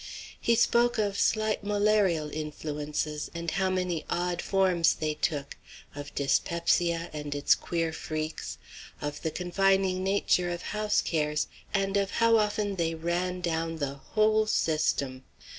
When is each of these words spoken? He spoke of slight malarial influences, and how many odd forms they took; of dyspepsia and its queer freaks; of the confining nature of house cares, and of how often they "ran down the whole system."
He 0.39 0.55
spoke 0.55 0.97
of 0.97 1.19
slight 1.19 1.63
malarial 1.63 2.31
influences, 2.31 3.29
and 3.35 3.51
how 3.51 3.69
many 3.69 4.03
odd 4.09 4.41
forms 4.41 4.95
they 4.95 5.13
took; 5.13 5.57
of 5.93 6.15
dyspepsia 6.15 7.11
and 7.13 7.35
its 7.35 7.53
queer 7.53 7.93
freaks; 7.93 8.57
of 8.99 9.21
the 9.21 9.29
confining 9.29 10.03
nature 10.03 10.49
of 10.49 10.63
house 10.73 11.03
cares, 11.03 11.45
and 11.71 11.97
of 11.97 12.09
how 12.17 12.37
often 12.37 12.77
they 12.77 12.95
"ran 12.95 13.41
down 13.41 13.75
the 13.75 13.93
whole 13.93 14.47
system." 14.47 15.23